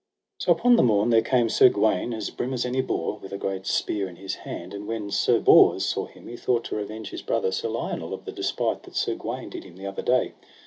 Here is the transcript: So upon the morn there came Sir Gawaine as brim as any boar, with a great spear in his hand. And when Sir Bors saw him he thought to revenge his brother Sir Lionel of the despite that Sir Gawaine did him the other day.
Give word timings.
So 0.39 0.51
upon 0.51 0.77
the 0.77 0.81
morn 0.81 1.11
there 1.11 1.21
came 1.21 1.47
Sir 1.47 1.69
Gawaine 1.69 2.11
as 2.11 2.31
brim 2.31 2.53
as 2.55 2.65
any 2.65 2.81
boar, 2.81 3.19
with 3.21 3.31
a 3.33 3.37
great 3.37 3.67
spear 3.67 4.09
in 4.09 4.15
his 4.15 4.33
hand. 4.33 4.73
And 4.73 4.87
when 4.87 5.11
Sir 5.11 5.39
Bors 5.39 5.85
saw 5.85 6.07
him 6.07 6.27
he 6.27 6.35
thought 6.35 6.63
to 6.63 6.75
revenge 6.75 7.11
his 7.11 7.21
brother 7.21 7.51
Sir 7.51 7.69
Lionel 7.69 8.11
of 8.15 8.25
the 8.25 8.31
despite 8.31 8.81
that 8.81 8.95
Sir 8.95 9.13
Gawaine 9.13 9.51
did 9.51 9.63
him 9.63 9.75
the 9.77 9.85
other 9.85 10.01
day. 10.01 10.33